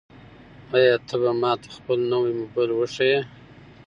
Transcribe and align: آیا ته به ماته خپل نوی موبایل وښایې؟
آیا 0.75 0.95
ته 1.07 1.15
به 1.21 1.31
ماته 1.41 1.67
خپل 1.77 1.99
نوی 2.11 2.31
موبایل 2.41 2.71
وښایې؟ 2.73 3.19